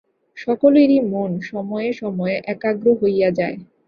সকলেরই 0.37 0.99
মন 1.11 1.31
সময়ে 1.49 1.89
সময়ে 2.01 2.35
একাগ্র 2.53 2.85
হইয়া 3.01 3.29
যায়। 3.39 3.57